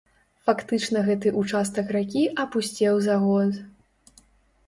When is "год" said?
3.27-3.51